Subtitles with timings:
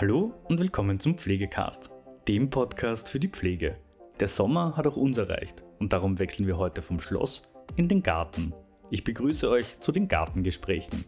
[0.00, 1.90] Hallo und willkommen zum Pflegecast,
[2.26, 3.76] dem Podcast für die Pflege.
[4.18, 7.42] Der Sommer hat auch uns erreicht und darum wechseln wir heute vom Schloss
[7.76, 8.54] in den Garten.
[8.88, 11.04] Ich begrüße euch zu den Gartengesprächen.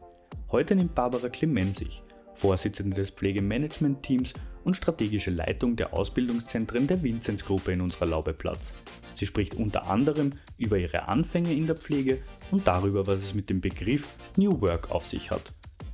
[0.51, 2.03] Heute nimmt Barbara Clemensig,
[2.35, 8.75] Vorsitzende des Pflegemanagement-Teams und strategische Leitung der Ausbildungszentren der Vinzenz-Gruppe in unserer Laube Platz.
[9.15, 12.19] Sie spricht unter anderem über ihre Anfänge in der Pflege
[12.51, 14.07] und darüber, was es mit dem Begriff
[14.37, 15.51] New Work auf sich hat.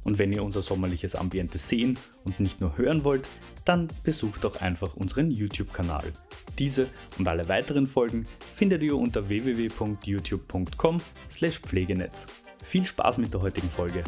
[0.08, 3.28] Und wenn ihr unser sommerliches Ambiente sehen und nicht nur hören wollt,
[3.66, 6.14] dann besucht doch einfach unseren YouTube-Kanal.
[6.58, 6.88] Diese
[7.18, 12.26] und alle weiteren Folgen findet ihr unter www.youtube.com/pflegenetz.
[12.64, 14.02] Viel Spaß mit der heutigen Folge.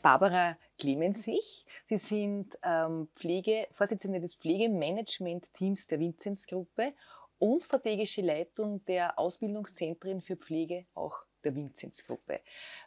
[0.00, 1.66] Barbara Clemensich.
[1.90, 6.94] Sie sind ähm, Pflege, Vorsitzende des Pflegemanagement-Teams der Vinzenz-Gruppe
[7.38, 12.40] und strategische Leitung der Ausbildungszentren für Pflege, auch der Vinzenz-Gruppe.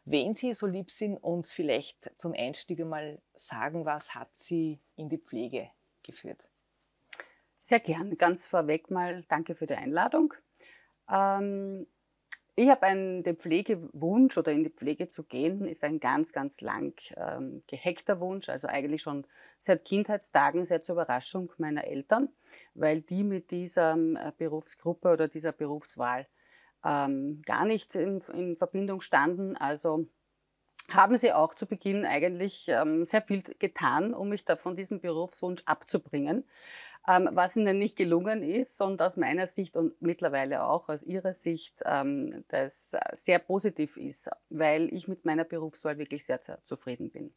[0.05, 5.09] Wenn Sie so lieb sind, uns vielleicht zum Einstieg einmal sagen, was hat Sie in
[5.09, 5.69] die Pflege
[6.03, 6.49] geführt?
[7.59, 8.17] Sehr gern.
[8.17, 10.33] Ganz vorweg mal danke für die Einladung.
[11.09, 11.85] Ähm,
[12.55, 12.85] ich habe
[13.23, 18.19] den Pflegewunsch oder in die Pflege zu gehen, ist ein ganz, ganz lang ähm, geheckter
[18.19, 19.25] Wunsch, also eigentlich schon
[19.59, 22.29] seit Kindheitstagen, sehr zur Überraschung meiner Eltern,
[22.73, 26.27] weil die mit dieser ähm, Berufsgruppe oder dieser Berufswahl
[26.83, 29.55] ähm, gar nicht in, in, Verbindung standen.
[29.57, 30.07] Also
[30.89, 34.99] haben sie auch zu Beginn eigentlich ähm, sehr viel getan, um mich da von diesem
[34.99, 36.45] Berufswunsch abzubringen.
[37.07, 41.33] Ähm, was ihnen nicht gelungen ist und aus meiner Sicht und mittlerweile auch aus ihrer
[41.33, 47.09] Sicht ähm, das sehr positiv ist, weil ich mit meiner Berufswahl wirklich sehr, sehr zufrieden
[47.09, 47.33] bin.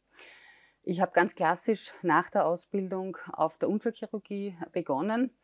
[0.83, 5.35] Ich habe ganz klassisch nach der Ausbildung auf der Unfallchirurgie begonnen.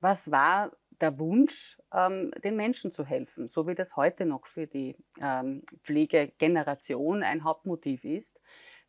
[0.00, 4.66] Was war der Wunsch, ähm, den Menschen zu helfen, so wie das heute noch für
[4.66, 8.40] die ähm, Pflegegeneration ein Hauptmotiv ist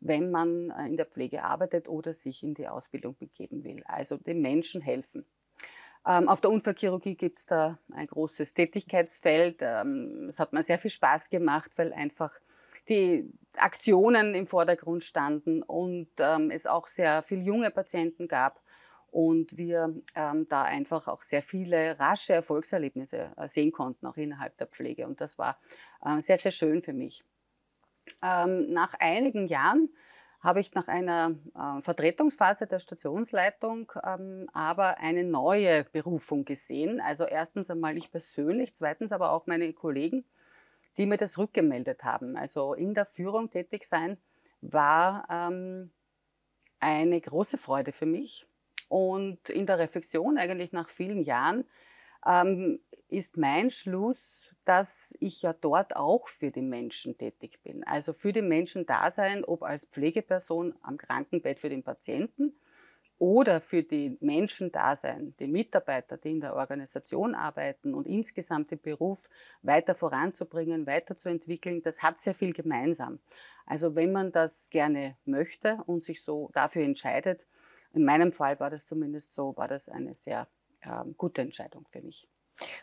[0.02, 3.82] wenn man äh, in der Pflege arbeitet oder sich in die Ausbildung begeben will.
[3.86, 5.24] Also den Menschen helfen.
[6.06, 9.58] Ähm, auf der Unfallchirurgie gibt es da ein großes Tätigkeitsfeld.
[9.60, 12.32] Ähm, es hat mir sehr viel Spaß gemacht, weil einfach
[12.88, 18.60] die Aktionen im Vordergrund standen und ähm, es auch sehr viele junge Patienten gab
[19.12, 24.56] und wir ähm, da einfach auch sehr viele rasche Erfolgserlebnisse äh, sehen konnten, auch innerhalb
[24.56, 25.06] der Pflege.
[25.06, 25.58] Und das war
[26.02, 27.22] äh, sehr, sehr schön für mich.
[28.22, 29.90] Ähm, nach einigen Jahren
[30.40, 36.98] habe ich nach einer äh, Vertretungsphase der Stationsleitung ähm, aber eine neue Berufung gesehen.
[37.00, 40.24] Also erstens einmal ich persönlich, zweitens aber auch meine Kollegen,
[40.96, 42.38] die mir das rückgemeldet haben.
[42.38, 44.16] Also in der Führung tätig sein
[44.62, 45.92] war ähm,
[46.80, 48.46] eine große Freude für mich.
[48.92, 51.64] Und in der Reflexion eigentlich nach vielen Jahren
[52.26, 57.84] ähm, ist mein Schluss, dass ich ja dort auch für die Menschen tätig bin.
[57.84, 62.52] Also für die Menschen da sein, ob als Pflegeperson am Krankenbett für den Patienten
[63.16, 68.72] oder für die Menschen da sein, die Mitarbeiter, die in der Organisation arbeiten und insgesamt
[68.72, 69.30] den Beruf
[69.62, 73.20] weiter voranzubringen, weiterzuentwickeln, das hat sehr viel gemeinsam.
[73.64, 77.46] Also wenn man das gerne möchte und sich so dafür entscheidet,
[77.94, 80.48] in meinem Fall war das zumindest so, war das eine sehr
[80.80, 82.28] äh, gute Entscheidung für mich.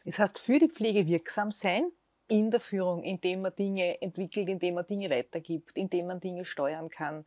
[0.05, 1.91] Das heißt, für die Pflege wirksam sein
[2.27, 6.89] in der Führung, indem man Dinge entwickelt, indem man Dinge weitergibt, indem man Dinge steuern
[6.89, 7.25] kann.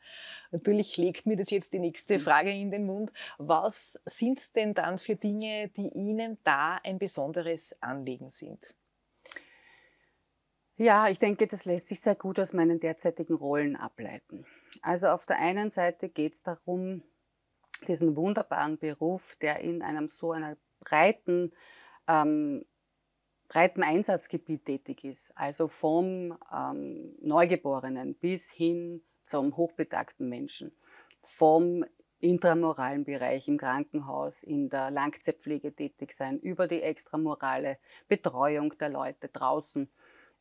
[0.53, 2.23] Natürlich legt mir das jetzt die nächste mhm.
[2.23, 3.11] Frage in den Mund.
[3.39, 8.75] Was sind denn dann für Dinge, die Ihnen da ein besonderes Anliegen sind?
[10.77, 14.47] Ja, ich denke, das lässt sich sehr gut aus meinen derzeitigen Rollen ableiten.
[14.81, 17.03] Also auf der einen Seite geht es darum,
[17.87, 21.53] diesen wunderbaren Beruf, der in einem so einer breiten
[22.09, 22.65] ähm,
[23.53, 30.73] breitem Einsatzgebiet tätig ist, also vom ähm, Neugeborenen bis hin zum hochbetagten Menschen,
[31.21, 31.85] vom
[32.19, 37.77] intramoralen Bereich im Krankenhaus, in der Langzeitpflege tätig sein, über die extramorale
[38.09, 39.91] Betreuung der Leute draußen,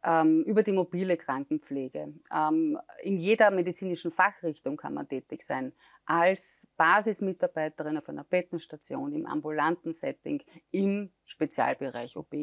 [0.04, 2.14] ähm, über die mobile Krankenpflege.
[2.34, 5.74] Ähm, in jeder medizinischen Fachrichtung kann man tätig sein,
[6.06, 12.34] als Basismitarbeiterin auf einer Bettenstation, im ambulanten Setting, im Spezialbereich OP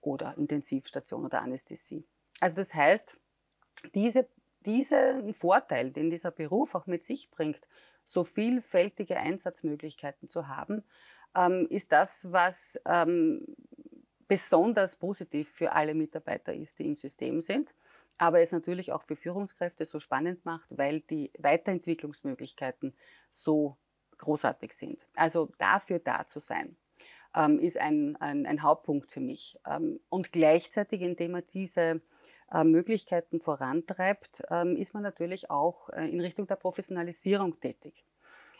[0.00, 2.04] oder Intensivstation oder Anästhesie.
[2.40, 3.16] Also das heißt,
[3.94, 4.28] diese,
[4.66, 7.60] diesen Vorteil, den dieser Beruf auch mit sich bringt,
[8.06, 10.82] so vielfältige Einsatzmöglichkeiten zu haben,
[11.36, 13.44] ähm, ist das, was ähm,
[14.28, 17.74] besonders positiv für alle Mitarbeiter ist, die im System sind,
[18.18, 22.94] aber es natürlich auch für Führungskräfte so spannend macht, weil die Weiterentwicklungsmöglichkeiten
[23.32, 23.76] so
[24.18, 24.98] großartig sind.
[25.14, 26.76] Also dafür da zu sein,
[27.34, 29.58] ähm, ist ein, ein, ein, Hauptpunkt für mich.
[29.66, 32.00] Ähm, und gleichzeitig, indem man diese
[32.52, 38.04] äh, Möglichkeiten vorantreibt, ähm, ist man natürlich auch äh, in Richtung der Professionalisierung tätig.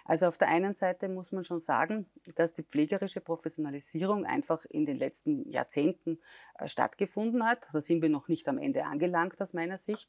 [0.08, 4.86] Also auf der einen Seite muss man schon sagen, dass die pflegerische Professionalisierung einfach in
[4.86, 6.18] den letzten Jahrzehnten
[6.58, 7.66] äh, stattgefunden hat.
[7.74, 10.08] Da sind wir noch nicht am Ende angelangt aus meiner Sicht.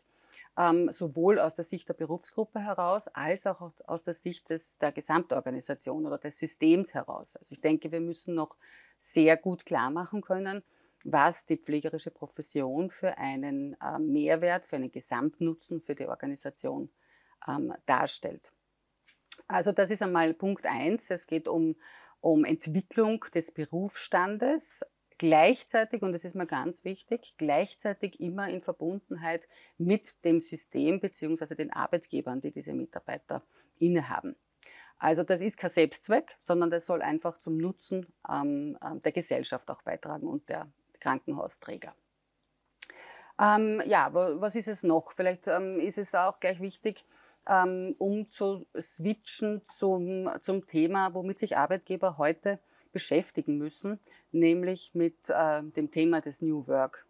[0.57, 4.93] Ähm, sowohl aus der Sicht der Berufsgruppe heraus als auch aus der Sicht des, der
[4.93, 7.35] Gesamtorganisation oder des Systems heraus.
[7.35, 8.55] Also ich denke, wir müssen noch
[9.01, 10.63] sehr gut klar machen können,
[11.03, 16.89] was die pflegerische Profession für einen äh, Mehrwert, für einen Gesamtnutzen für die Organisation
[17.45, 18.49] ähm, darstellt.
[19.49, 21.09] Also das ist einmal Punkt eins.
[21.09, 21.75] Es geht um,
[22.21, 24.85] um Entwicklung des Berufsstandes,
[25.17, 29.41] gleichzeitig, und das ist mir ganz wichtig, gleichzeitig immer in Verbundenheit
[29.77, 31.55] mit dem System bzw.
[31.55, 33.41] den Arbeitgebern, die diese Mitarbeiter
[33.79, 34.35] innehaben.
[34.99, 39.69] Also das ist kein Selbstzweck, sondern das soll einfach zum Nutzen ähm, äh, der Gesellschaft
[39.71, 40.67] auch beitragen und der
[40.99, 41.95] Krankenhausträger.
[43.41, 45.11] Ähm, ja, was ist es noch?
[45.13, 47.05] Vielleicht ähm, ist es auch gleich wichtig,
[47.47, 52.59] ähm, um zu switchen zum, zum Thema, womit sich Arbeitgeber heute
[52.91, 53.99] beschäftigen müssen,
[54.31, 57.05] nämlich mit äh, dem Thema des New Work.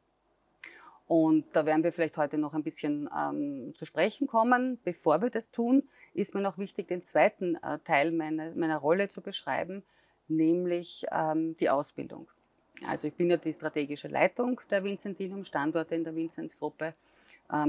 [1.07, 4.79] Und da werden wir vielleicht heute noch ein bisschen ähm, zu sprechen kommen.
[4.83, 9.09] Bevor wir das tun, ist mir noch wichtig, den zweiten äh, Teil meiner, meiner Rolle
[9.09, 9.81] zu beschreiben,
[10.27, 12.27] nämlich ähm, die Ausbildung.
[12.85, 16.93] Also ich bin ja die strategische Leitung der Vincentinum, Standorte in der Vinzenzgruppe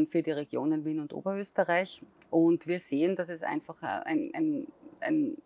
[0.06, 2.03] für die Regionen Wien und Oberösterreich.
[2.31, 4.67] Und wir sehen, dass es einfach ein, ein,
[5.00, 5.37] ein,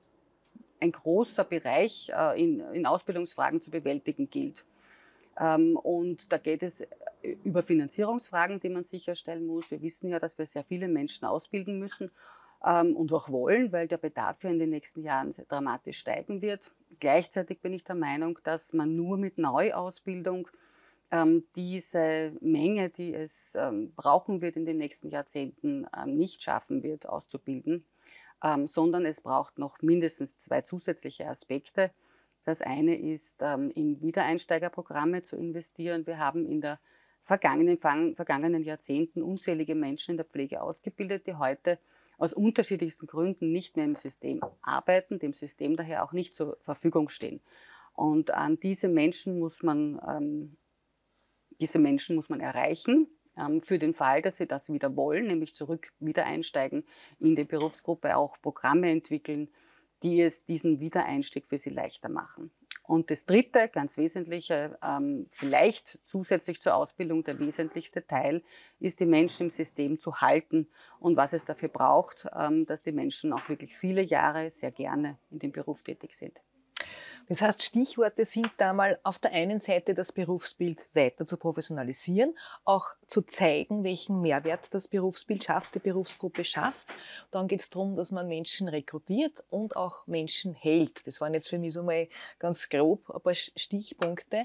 [0.80, 4.64] ein großer Bereich äh, in, in Ausbildungsfragen zu bewältigen gilt.
[5.38, 6.86] Ähm, und da geht es
[7.42, 9.70] über Finanzierungsfragen, die man sicherstellen muss.
[9.70, 12.10] Wir wissen ja, dass wir sehr viele Menschen ausbilden müssen
[12.64, 16.70] ähm, und auch wollen, weil der Bedarf ja in den nächsten Jahren dramatisch steigen wird.
[17.00, 20.48] Gleichzeitig bin ich der Meinung, dass man nur mit Neuausbildung
[21.14, 26.82] ähm, diese Menge, die es ähm, brauchen wird in den nächsten Jahrzehnten, ähm, nicht schaffen
[26.82, 27.84] wird auszubilden,
[28.42, 31.92] ähm, sondern es braucht noch mindestens zwei zusätzliche Aspekte.
[32.44, 36.06] Das eine ist, ähm, in Wiedereinsteigerprogramme zu investieren.
[36.06, 36.80] Wir haben in der
[37.22, 41.78] vergangenen, vergangenen Jahrzehnten unzählige Menschen in der Pflege ausgebildet, die heute
[42.18, 47.08] aus unterschiedlichsten Gründen nicht mehr im System arbeiten, dem System daher auch nicht zur Verfügung
[47.08, 47.40] stehen.
[47.94, 50.56] Und an diese Menschen muss man, ähm,
[51.60, 55.54] diese Menschen muss man erreichen, ähm, für den Fall, dass sie das wieder wollen, nämlich
[55.54, 56.84] zurück wieder einsteigen
[57.20, 59.48] in die Berufsgruppe, auch Programme entwickeln,
[60.02, 62.50] die es diesen Wiedereinstieg für sie leichter machen.
[62.86, 68.42] Und das Dritte, ganz wesentliche, ähm, vielleicht zusätzlich zur Ausbildung der wesentlichste Teil,
[68.78, 70.68] ist die Menschen im System zu halten
[71.00, 75.16] und was es dafür braucht, ähm, dass die Menschen auch wirklich viele Jahre sehr gerne
[75.30, 76.38] in dem Beruf tätig sind.
[77.28, 82.36] Das heißt, Stichworte sind da mal auf der einen Seite das Berufsbild weiter zu professionalisieren,
[82.64, 86.86] auch zu zeigen, welchen Mehrwert das Berufsbild schafft, die Berufsgruppe schafft.
[87.30, 91.06] Dann geht es darum, dass man Menschen rekrutiert und auch Menschen hält.
[91.06, 94.44] Das waren jetzt für mich so mal ganz grob ein paar Stichpunkte.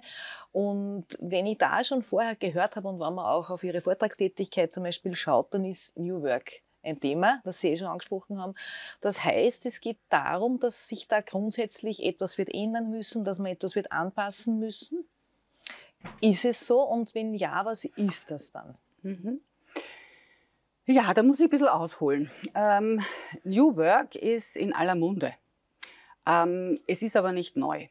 [0.54, 4.74] Und wenn ich da schon vorher gehört habe und wenn man auch auf Ihre Vortragstätigkeit
[4.74, 8.56] zum Beispiel schaut, dann ist New Work ein Thema, das Sie eh schon angesprochen haben.
[9.02, 13.52] Das heißt, es geht darum, dass sich da grundsätzlich etwas wird ändern müssen, dass man
[13.52, 15.06] etwas wird anpassen müssen.
[16.22, 16.82] Ist es so?
[16.82, 18.78] Und wenn ja, was ist das dann?
[19.02, 19.42] Mhm.
[20.86, 22.32] Ja, da muss ich ein bisschen ausholen.
[22.56, 23.02] Ähm,
[23.44, 25.36] New Work ist in aller Munde.
[26.26, 27.88] Ähm, es ist aber nicht neu.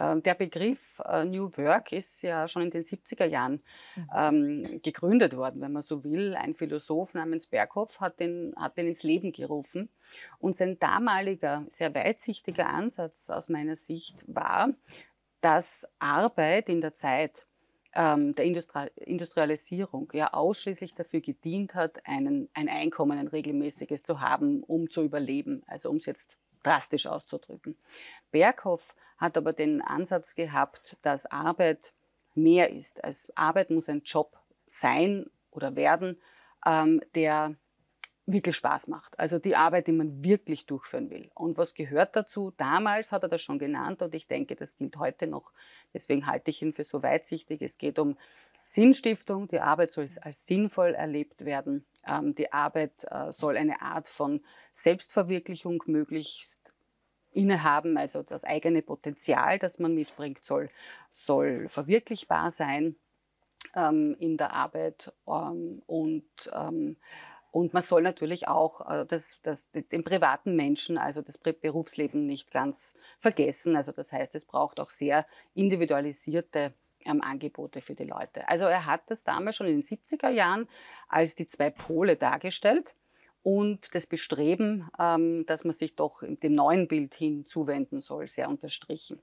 [0.00, 3.60] Ähm, der Begriff äh, New Work ist ja schon in den 70er Jahren
[3.94, 4.08] mhm.
[4.16, 6.34] ähm, gegründet worden, wenn man so will.
[6.34, 9.90] Ein Philosoph namens Berghoff hat den, hat den ins Leben gerufen.
[10.38, 14.70] Und sein damaliger, sehr weitsichtiger Ansatz aus meiner Sicht war,
[15.42, 17.46] dass Arbeit in der Zeit
[17.94, 24.20] ähm, der Industri Industrialisierung ja ausschließlich dafür gedient hat, einen, ein Einkommen, ein regelmäßiges zu
[24.20, 25.62] haben, um zu überleben.
[25.66, 27.76] Also um es jetzt drastisch auszudrücken.
[28.30, 31.92] Berghoff hat aber den Ansatz gehabt, dass Arbeit
[32.34, 33.02] mehr ist.
[33.04, 36.20] Als Arbeit muss ein Job sein oder werden,
[36.66, 37.54] ähm, der
[38.26, 39.18] wirklich Spaß macht.
[39.18, 41.30] Also die Arbeit, die man wirklich durchführen will.
[41.34, 42.52] Und was gehört dazu?
[42.56, 45.52] Damals hat er das schon genannt und ich denke, das gilt heute noch.
[45.92, 47.62] Deswegen halte ich ihn für so weitsichtig.
[47.62, 48.16] Es geht um
[48.70, 49.48] Sinnstiftung.
[49.48, 51.84] Die Arbeit soll als sinnvoll erlebt werden.
[52.06, 54.40] Ähm, die Arbeit äh, soll eine Art von
[54.72, 56.60] Selbstverwirklichung möglichst
[57.32, 60.68] innehaben, also das eigene Potenzial, das man mitbringt, soll,
[61.10, 62.94] soll verwirklichbar sein
[63.74, 66.24] ähm, in der Arbeit ähm, und
[67.52, 72.50] und man soll natürlich auch äh, das, das, den privaten Menschen, also das Berufsleben nicht
[72.52, 73.74] ganz vergessen.
[73.74, 78.48] Also das heißt, es braucht auch sehr individualisierte ähm, Angebote für die Leute.
[78.48, 80.68] Also er hat das damals schon in den 70er Jahren
[81.08, 82.94] als die zwei Pole dargestellt
[83.42, 88.48] und das Bestreben, ähm, dass man sich doch dem neuen Bild hin zuwenden soll, sehr
[88.48, 89.20] unterstrichen.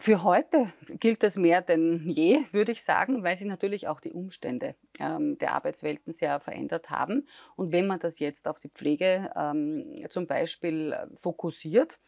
[0.00, 4.12] Für heute gilt das mehr denn je, würde ich sagen, weil sich natürlich auch die
[4.12, 7.28] Umstände ähm, der Arbeitswelten sehr verändert haben.
[7.54, 12.00] Und wenn man das jetzt auf die Pflege ähm, zum Beispiel äh, fokussiert,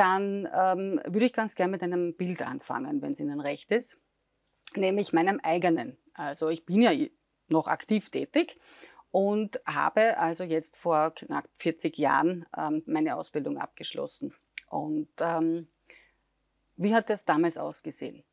[0.00, 3.98] dann ähm, würde ich ganz gerne mit einem Bild anfangen, wenn es Ihnen recht ist,
[4.74, 5.98] nämlich meinem eigenen.
[6.14, 6.92] Also ich bin ja
[7.48, 8.58] noch aktiv tätig
[9.10, 14.34] und habe also jetzt vor knapp 40 Jahren ähm, meine Ausbildung abgeschlossen.
[14.68, 15.68] Und ähm,
[16.76, 18.24] wie hat das damals ausgesehen?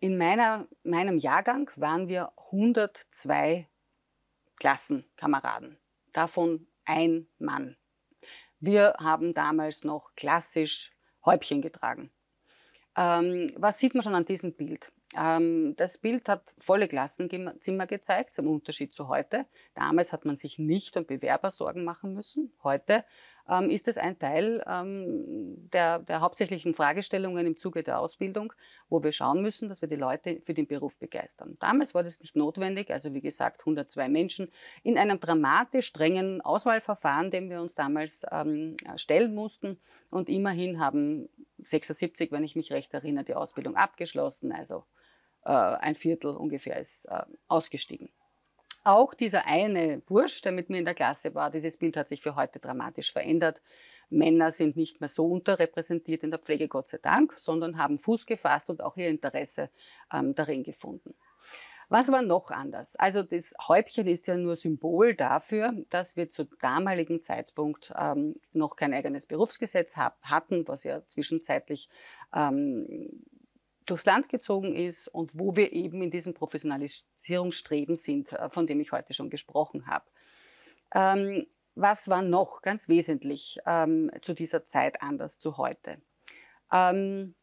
[0.00, 3.66] In meiner, meinem Jahrgang waren wir 102
[4.56, 5.78] Klassenkameraden,
[6.12, 7.78] davon ein Mann.
[8.60, 10.92] Wir haben damals noch klassisch
[11.24, 12.10] Häubchen getragen.
[12.96, 14.90] Ähm, was sieht man schon an diesem Bild?
[15.16, 19.46] Ähm, das Bild hat volle Klassenzimmer gezeigt, zum Unterschied zu heute.
[19.74, 22.52] Damals hat man sich nicht um Bewerber Sorgen machen müssen.
[22.62, 23.04] Heute
[23.48, 28.52] ähm, ist es ein Teil ähm, der, der hauptsächlichen Fragestellungen im Zuge der Ausbildung,
[28.88, 31.56] wo wir schauen müssen, dass wir die Leute für den Beruf begeistern.
[31.60, 34.50] Damals war das nicht notwendig, also wie gesagt 102 Menschen
[34.82, 39.78] in einem dramatisch strengen Auswahlverfahren, dem wir uns damals ähm, stellen mussten.
[40.10, 41.28] Und immerhin haben
[41.64, 44.52] 76, wenn ich mich recht erinnere, die Ausbildung abgeschlossen.
[44.52, 44.84] Also
[45.44, 48.10] äh, ein Viertel ungefähr ist äh, ausgestiegen.
[48.84, 52.22] Auch dieser eine Bursch, der mit mir in der Klasse war, dieses Bild hat sich
[52.22, 53.60] für heute dramatisch verändert.
[54.10, 58.24] Männer sind nicht mehr so unterrepräsentiert in der Pflege, Gott sei Dank, sondern haben Fuß
[58.24, 59.70] gefasst und auch ihr Interesse
[60.12, 61.14] ähm, darin gefunden.
[61.90, 62.96] Was war noch anders?
[62.96, 68.76] Also das Häubchen ist ja nur Symbol dafür, dass wir zu damaligen Zeitpunkt ähm, noch
[68.76, 71.88] kein eigenes Berufsgesetz hab, hatten, was ja zwischenzeitlich
[72.34, 73.24] ähm,
[73.90, 78.80] durchs Land gezogen ist und wo wir eben in diesem Professionalisierungsstreben sind, äh, von dem
[78.80, 80.04] ich heute schon gesprochen habe.
[80.94, 86.00] Ähm, was war noch ganz wesentlich ähm, zu dieser Zeit anders zu heute?
[86.72, 87.34] Ähm,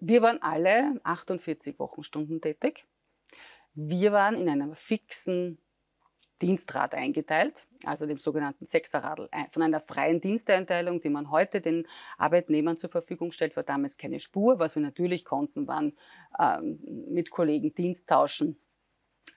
[0.00, 2.86] wir waren alle 48 Wochenstunden tätig.
[3.74, 5.58] Wir waren in einem fixen
[6.42, 9.28] Dienstrat eingeteilt, also dem sogenannten Sechserradl.
[9.50, 14.20] Von einer freien Diensteinteilung, die man heute den Arbeitnehmern zur Verfügung stellt, war damals keine
[14.20, 14.58] Spur.
[14.58, 15.96] Was wir natürlich konnten, waren
[16.38, 16.78] ähm,
[17.08, 18.58] mit Kollegen Dienst tauschen,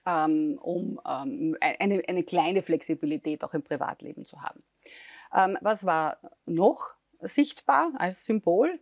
[0.06, 4.62] ähm, um ähm, eine, eine, kleine Flexibilität auch im Privatleben zu haben.
[5.34, 8.78] Ähm, was war noch sichtbar als Symbol?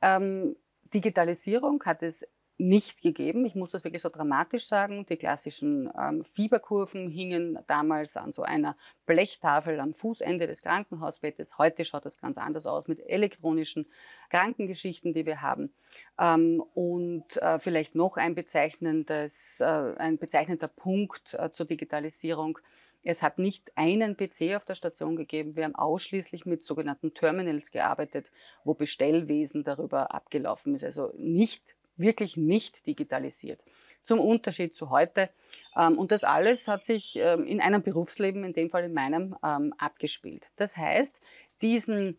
[0.00, 0.56] Ähm,
[0.92, 2.26] Digitalisierung hat es
[2.58, 3.44] nicht gegeben.
[3.44, 5.06] Ich muss das wirklich so dramatisch sagen.
[5.06, 11.58] Die klassischen ähm, Fieberkurven hingen damals an so einer Blechtafel am Fußende des Krankenhausbettes.
[11.58, 13.86] Heute schaut das ganz anders aus mit elektronischen
[14.30, 15.72] Krankengeschichten, die wir haben.
[16.18, 22.58] Ähm, und äh, vielleicht noch ein, bezeichnendes, äh, ein bezeichnender Punkt äh, zur Digitalisierung.
[23.04, 25.56] Es hat nicht einen PC auf der Station gegeben.
[25.56, 28.30] Wir haben ausschließlich mit sogenannten Terminals gearbeitet,
[28.62, 30.84] wo Bestellwesen darüber abgelaufen ist.
[30.84, 33.60] Also nicht wirklich nicht digitalisiert.
[34.02, 35.30] Zum Unterschied zu heute.
[35.76, 39.36] Ähm, und das alles hat sich ähm, in einem Berufsleben, in dem Fall in meinem,
[39.44, 40.44] ähm, abgespielt.
[40.56, 41.20] Das heißt,
[41.60, 42.18] diesen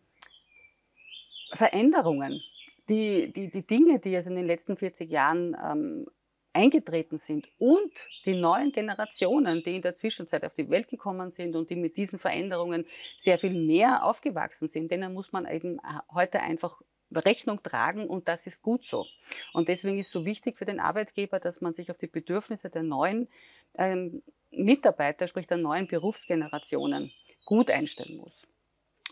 [1.52, 2.40] Veränderungen,
[2.88, 6.06] die, die, die Dinge, die also in den letzten 40 Jahren
[6.54, 11.56] eingetreten sind und die neuen Generationen, die in der Zwischenzeit auf die Welt gekommen sind
[11.56, 12.86] und die mit diesen Veränderungen
[13.18, 16.80] sehr viel mehr aufgewachsen sind, denen muss man eben äh, heute einfach
[17.20, 19.06] Rechnung tragen und das ist gut so.
[19.52, 22.70] Und deswegen ist es so wichtig für den Arbeitgeber, dass man sich auf die Bedürfnisse
[22.70, 23.28] der neuen
[23.76, 27.12] ähm, Mitarbeiter, sprich der neuen Berufsgenerationen,
[27.46, 28.46] gut einstellen muss.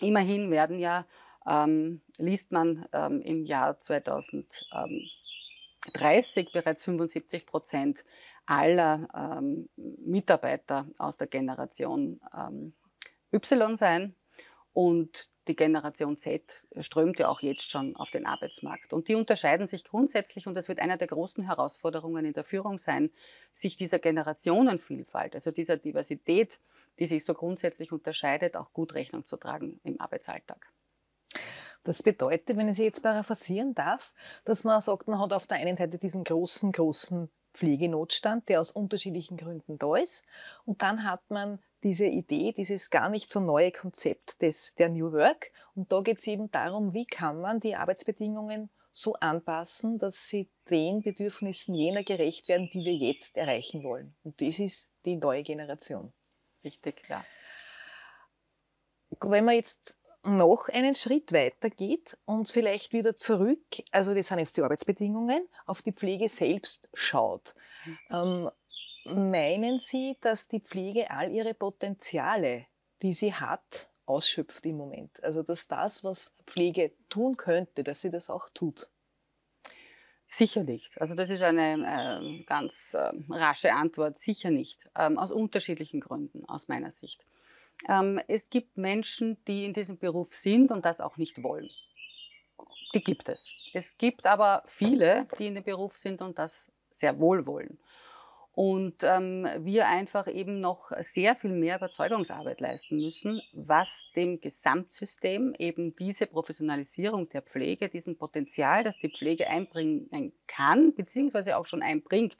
[0.01, 1.07] Immerhin werden ja,
[1.47, 8.05] ähm, liest man ähm, im Jahr 2030 bereits 75 Prozent
[8.47, 12.75] aller ähm, Mitarbeiter aus der Generation ähm,
[13.33, 14.15] Y sein.
[14.73, 16.43] Und die Generation Z
[16.79, 18.93] strömt ja auch jetzt schon auf den Arbeitsmarkt.
[18.93, 22.79] Und die unterscheiden sich grundsätzlich, und das wird einer der großen Herausforderungen in der Führung
[22.79, 23.11] sein,
[23.55, 26.59] sich dieser Generationenvielfalt, also dieser Diversität,
[26.99, 30.73] die sich so grundsätzlich unterscheidet, auch gut Rechnung zu tragen im Arbeitsalltag.
[31.85, 35.57] Das bedeutet, wenn ich Sie jetzt paraphrasieren darf, dass man sagt, man hat auf der
[35.57, 40.25] einen Seite diesen großen, großen Pflegenotstand, der aus unterschiedlichen Gründen da ist.
[40.65, 45.13] Und dann hat man diese Idee, dieses gar nicht so neue Konzept des, der New
[45.13, 45.51] Work.
[45.75, 50.49] Und da geht es eben darum, wie kann man die Arbeitsbedingungen so anpassen, dass sie
[50.71, 54.15] den Bedürfnissen jener gerecht werden, die wir jetzt erreichen wollen.
[54.23, 56.13] Und das ist die neue Generation.
[56.63, 57.25] Richtig, klar.
[59.21, 64.39] Wenn wir jetzt noch einen Schritt weiter geht und vielleicht wieder zurück, also das sind
[64.39, 67.55] jetzt die Arbeitsbedingungen, auf die Pflege selbst schaut.
[68.11, 68.51] Ähm,
[69.05, 72.67] meinen Sie, dass die Pflege all ihre Potenziale,
[73.03, 75.23] die sie hat, ausschöpft im Moment?
[75.23, 78.89] Also dass das, was Pflege tun könnte, dass sie das auch tut?
[80.27, 80.91] Sicher nicht.
[80.99, 84.19] Also das ist eine äh, ganz äh, rasche Antwort.
[84.19, 84.79] Sicher nicht.
[84.97, 87.23] Ähm, aus unterschiedlichen Gründen, aus meiner Sicht.
[87.89, 91.69] Ähm, es gibt Menschen, die in diesem Beruf sind und das auch nicht wollen.
[92.95, 93.51] Die gibt es.
[93.75, 97.79] Es gibt aber viele, die in dem Beruf sind und das sehr wohl wollen.
[98.55, 105.55] Und ähm, wir einfach eben noch sehr viel mehr Überzeugungsarbeit leisten müssen, was dem Gesamtsystem
[105.59, 111.83] eben diese Professionalisierung der Pflege, diesen Potenzial, das die Pflege einbringen kann, beziehungsweise auch schon
[111.83, 112.37] einbringt,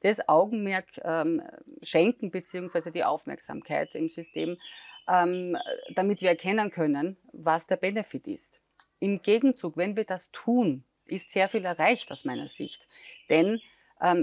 [0.00, 1.42] das Augenmerk ähm,
[1.82, 4.58] schenken, beziehungsweise die Aufmerksamkeit im System,
[5.08, 5.56] ähm,
[5.94, 8.60] damit wir erkennen können, was der Benefit ist.
[8.98, 12.86] Im Gegenzug, wenn wir das tun, ist sehr viel erreicht aus meiner Sicht.
[13.28, 13.60] Denn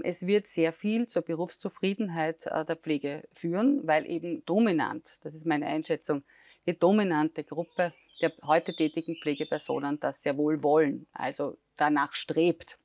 [0.04, 5.46] es wird sehr viel zur Berufszufriedenheit äh, der Pflege führen, weil eben dominant, das ist
[5.46, 6.24] meine Einschätzung,
[6.68, 12.78] die dominante Gruppe der heute tätigen Pflegepersonen das sehr wohl wollen, also danach strebt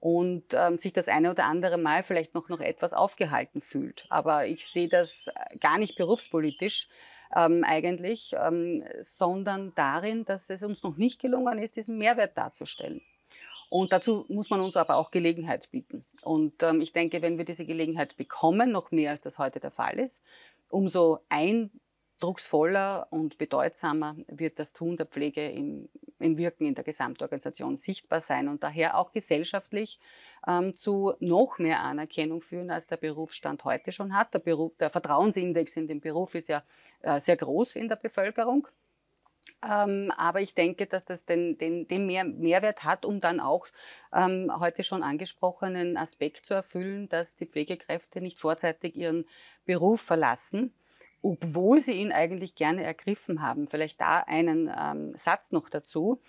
[0.00, 4.06] und ähm, sich das eine oder andere Mal vielleicht noch, noch etwas aufgehalten fühlt.
[4.08, 6.88] Aber ich sehe das äh, gar nicht berufspolitisch
[7.34, 13.02] ähm, eigentlich, ähm, sondern darin, dass es uns noch nicht gelungen ist, diesen Mehrwert darzustellen.
[13.70, 16.04] Und dazu muss man uns aber auch Gelegenheit bieten.
[16.22, 19.70] Und ähm, ich denke, wenn wir diese Gelegenheit bekommen, noch mehr als das heute der
[19.70, 20.22] Fall ist,
[20.70, 27.76] umso eindrucksvoller und bedeutsamer wird das Tun der Pflege im, im Wirken in der Gesamtorganisation
[27.76, 29.98] sichtbar sein und daher auch gesellschaftlich
[30.46, 34.32] ähm, zu noch mehr Anerkennung führen, als der Berufsstand heute schon hat.
[34.32, 36.62] Der, Beruf, der Vertrauensindex in dem Beruf ist ja
[37.02, 38.66] äh, sehr groß in der Bevölkerung.
[39.62, 43.66] Ähm, aber ich denke, dass das den, den, den mehr Mehrwert hat, um dann auch
[44.12, 49.26] ähm, heute schon angesprochenen Aspekt zu erfüllen, dass die Pflegekräfte nicht vorzeitig ihren
[49.64, 50.72] Beruf verlassen,
[51.22, 53.68] obwohl sie ihn eigentlich gerne ergriffen haben.
[53.68, 56.20] Vielleicht da einen ähm, Satz noch dazu.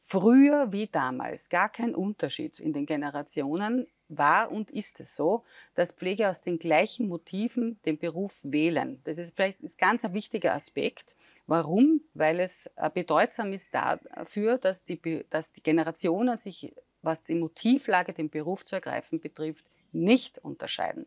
[0.00, 5.44] Früher wie damals, gar kein Unterschied in den Generationen, war und ist es so,
[5.74, 9.00] dass Pflege aus den gleichen Motiven den Beruf wählen.
[9.04, 11.14] Das ist vielleicht ein ganz wichtiger Aspekt
[11.48, 12.02] Warum?
[12.12, 18.12] Weil es äh, bedeutsam ist dafür, dass die, dass die Generationen sich, was die Motivlage,
[18.12, 21.06] den Beruf zu ergreifen betrifft, nicht unterscheiden.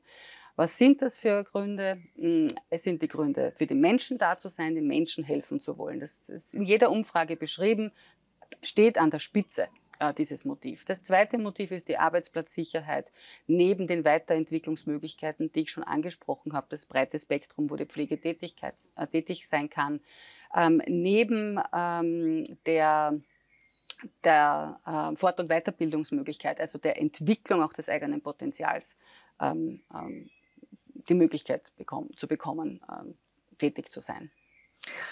[0.55, 2.01] Was sind das für Gründe?
[2.15, 5.77] Hm, es sind die Gründe, für die Menschen da zu sein, den Menschen helfen zu
[5.77, 5.99] wollen.
[5.99, 7.91] Das ist in jeder Umfrage beschrieben,
[8.63, 9.67] steht an der Spitze
[10.01, 10.83] äh, dieses Motiv.
[10.85, 13.11] Das zweite Motiv ist die Arbeitsplatzsicherheit
[13.47, 19.07] neben den Weiterentwicklungsmöglichkeiten, die ich schon angesprochen habe, das breite Spektrum, wo die Pflege äh,
[19.07, 20.01] tätig sein kann,
[20.55, 23.19] ähm, neben ähm, der
[24.23, 28.97] der äh, Fort- und Weiterbildungsmöglichkeit, also der Entwicklung auch des eigenen Potenzials,
[29.39, 30.31] ähm, ähm,
[31.07, 33.15] die Möglichkeit bekommen, zu bekommen, ähm,
[33.59, 34.31] tätig zu sein.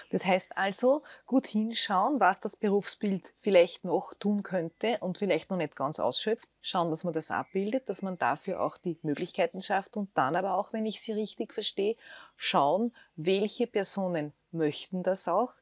[0.09, 5.57] Das heißt also, gut hinschauen, was das Berufsbild vielleicht noch tun könnte und vielleicht noch
[5.57, 6.49] nicht ganz ausschöpft.
[6.61, 10.55] Schauen, dass man das abbildet, dass man dafür auch die Möglichkeiten schafft und dann aber
[10.55, 11.95] auch, wenn ich Sie richtig verstehe,
[12.35, 15.53] schauen, welche Personen möchten das auch,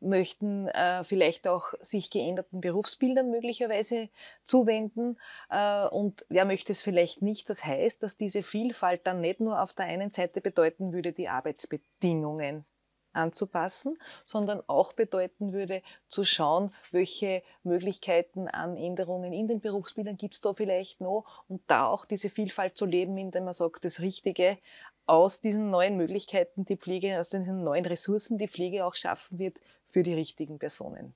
[0.00, 4.10] möchten äh, vielleicht auch sich geänderten Berufsbildern möglicherweise
[4.44, 7.48] zuwenden äh, und wer möchte es vielleicht nicht.
[7.48, 11.30] Das heißt, dass diese Vielfalt dann nicht nur auf der einen Seite bedeuten würde, die
[11.30, 12.66] Arbeitsbedingungen
[13.14, 20.34] anzupassen, sondern auch bedeuten würde, zu schauen, welche Möglichkeiten an Änderungen in den Berufsbildern gibt
[20.34, 24.00] es da vielleicht noch und da auch diese Vielfalt zu leben, indem man sagt, das
[24.00, 24.58] Richtige
[25.06, 29.58] aus diesen neuen Möglichkeiten, die Pflege, aus diesen neuen Ressourcen, die Pflege auch schaffen wird
[29.88, 31.14] für die richtigen Personen.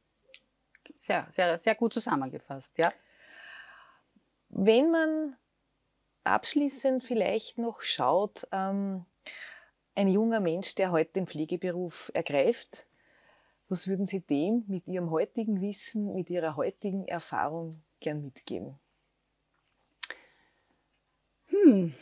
[0.96, 2.92] Sehr, sehr, sehr gut zusammengefasst, ja.
[4.48, 5.37] Wenn man
[6.24, 9.04] abschließend vielleicht noch schaut, ähm,
[9.98, 12.87] ein junger Mensch, der heute den Pflegeberuf ergreift,
[13.68, 18.78] was würden Sie dem mit Ihrem heutigen Wissen, mit Ihrer heutigen Erfahrung gern mitgeben?
[21.46, 21.94] Hm.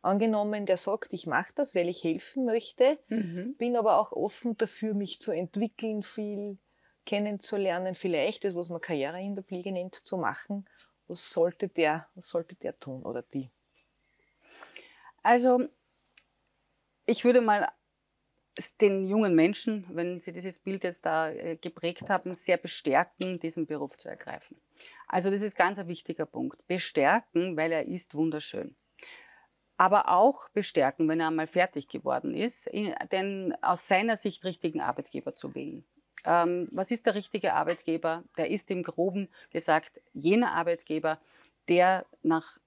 [0.00, 3.54] Angenommen, der sagt, ich mache das, weil ich helfen möchte, mhm.
[3.58, 6.56] bin aber auch offen dafür, mich zu entwickeln, viel
[7.04, 10.64] kennenzulernen, vielleicht das, was man Karriere in der Pflege nennt, zu machen.
[11.06, 13.50] Was sollte der, was sollte der tun oder die?
[15.22, 15.68] Also
[17.06, 17.68] ich würde mal
[18.80, 23.66] den jungen Menschen, wenn sie dieses Bild jetzt da äh, geprägt haben, sehr bestärken, diesen
[23.66, 24.56] Beruf zu ergreifen.
[25.06, 26.66] Also das ist ganz ein wichtiger Punkt.
[26.66, 28.76] Bestärken, weil er ist wunderschön.
[29.76, 32.68] Aber auch bestärken, wenn er einmal fertig geworden ist,
[33.12, 35.84] den aus seiner Sicht richtigen Arbeitgeber zu wählen.
[36.24, 38.24] Ähm, was ist der richtige Arbeitgeber?
[38.36, 41.18] Der ist im groben gesagt jener Arbeitgeber,
[41.68, 42.58] der nach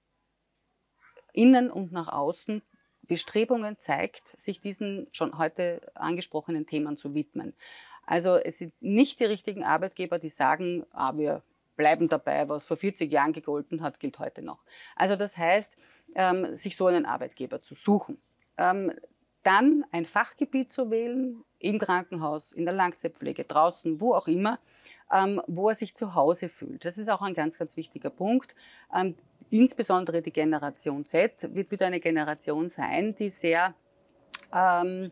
[1.33, 2.63] innen und nach außen
[3.03, 7.53] Bestrebungen zeigt, sich diesen schon heute angesprochenen Themen zu widmen.
[8.05, 11.41] Also es sind nicht die richtigen Arbeitgeber, die sagen, ah, wir
[11.75, 14.59] bleiben dabei, was vor 40 Jahren gegolten hat, gilt heute noch.
[14.95, 15.75] Also das heißt,
[16.15, 18.21] ähm, sich so einen Arbeitgeber zu suchen.
[18.57, 18.91] Ähm,
[19.43, 24.59] dann ein Fachgebiet zu wählen, im Krankenhaus, in der Langzeitpflege, draußen, wo auch immer,
[25.11, 26.85] ähm, wo er sich zu Hause fühlt.
[26.85, 28.55] Das ist auch ein ganz, ganz wichtiger Punkt.
[28.93, 29.15] Ähm,
[29.49, 33.73] insbesondere die Generation Z wird wieder eine Generation sein, die sehr
[34.53, 35.11] ähm,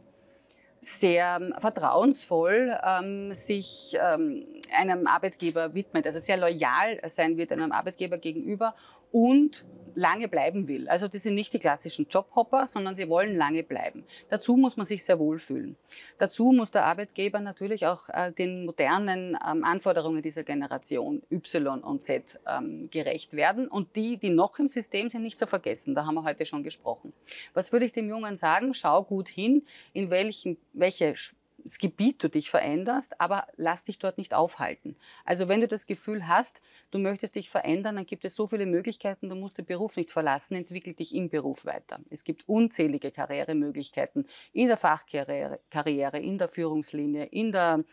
[0.81, 8.17] sehr vertrauensvoll ähm, sich ähm, einem Arbeitgeber widmet, also sehr loyal sein wird einem Arbeitgeber
[8.17, 8.75] gegenüber
[9.11, 9.63] und
[9.95, 10.87] lange bleiben will.
[10.87, 14.05] Also das sind nicht die klassischen Jobhopper, sondern sie wollen lange bleiben.
[14.29, 15.75] Dazu muss man sich sehr wohlfühlen.
[16.17, 22.03] Dazu muss der Arbeitgeber natürlich auch äh, den modernen ähm, Anforderungen dieser Generation Y und
[22.03, 25.95] Z ähm, gerecht werden und die, die noch im System sind, nicht zu vergessen.
[25.95, 27.13] Da haben wir heute schon gesprochen.
[27.53, 28.73] Was würde ich dem Jungen sagen?
[28.73, 29.63] Schau gut hin,
[29.93, 31.15] in welchen, welche
[31.63, 34.95] das Gebiet du dich veränderst, aber lass dich dort nicht aufhalten.
[35.25, 38.65] Also wenn du das Gefühl hast, du möchtest dich verändern, dann gibt es so viele
[38.65, 41.99] Möglichkeiten, du musst den Beruf nicht verlassen, entwickel dich im Beruf weiter.
[42.09, 47.83] Es gibt unzählige Karrieremöglichkeiten in der Fachkarriere, in der Führungslinie, in der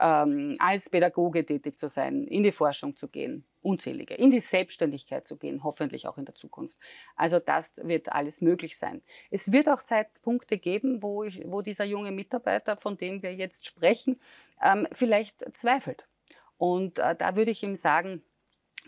[0.00, 5.26] ähm, als Pädagoge tätig zu sein, in die Forschung zu gehen, unzählige, in die Selbstständigkeit
[5.26, 6.78] zu gehen, hoffentlich auch in der Zukunft.
[7.16, 9.02] Also das wird alles möglich sein.
[9.30, 13.66] Es wird auch Zeitpunkte geben, wo, ich, wo dieser junge Mitarbeiter, von dem wir jetzt
[13.66, 14.20] sprechen,
[14.62, 16.06] ähm, vielleicht zweifelt.
[16.56, 18.22] Und äh, da würde ich ihm sagen,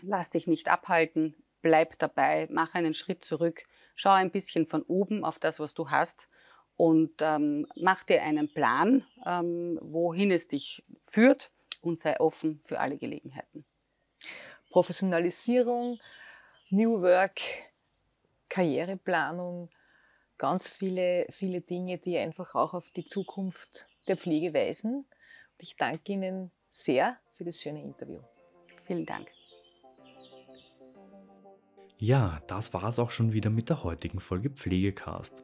[0.01, 3.63] lass dich nicht abhalten, bleib dabei, mach einen Schritt zurück,
[3.95, 6.27] schau ein bisschen von oben auf das, was du hast
[6.81, 12.79] und ähm, mach dir einen Plan, ähm, wohin es dich führt und sei offen für
[12.79, 13.65] alle Gelegenheiten.
[14.71, 15.99] Professionalisierung,
[16.71, 17.39] New Work,
[18.49, 19.69] Karriereplanung,
[20.39, 25.05] ganz viele, viele Dinge, die einfach auch auf die Zukunft der Pflege weisen.
[25.05, 28.21] Und ich danke Ihnen sehr für das schöne Interview.
[28.85, 29.27] Vielen Dank.
[31.99, 35.43] Ja, das war es auch schon wieder mit der heutigen Folge Pflegecast.